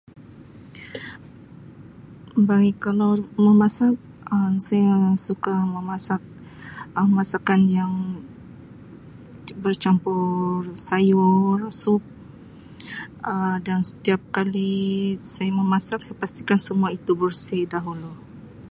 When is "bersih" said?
17.21-17.61